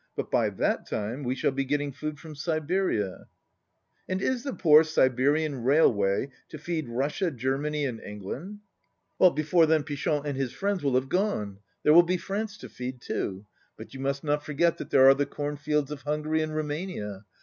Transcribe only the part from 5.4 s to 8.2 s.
railway to feed Rus sia, Germany, and